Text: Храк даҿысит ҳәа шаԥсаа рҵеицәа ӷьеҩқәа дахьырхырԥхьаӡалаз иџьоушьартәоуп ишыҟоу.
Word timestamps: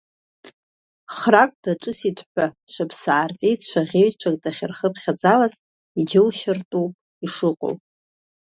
Храк 1.15 1.51
даҿысит 1.63 2.17
ҳәа 2.31 2.45
шаԥсаа 2.73 3.29
рҵеицәа 3.29 3.81
ӷьеҩқәа 3.89 4.29
дахьырхырԥхьаӡалаз 4.41 5.53
иџьоушьартәоуп 5.99 6.93
ишыҟоу. 7.25 7.75